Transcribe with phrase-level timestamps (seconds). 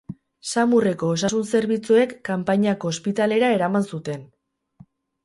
[0.51, 4.25] Samurreko osasun zerbitzuek kanpainako ospitalera eraman zuten.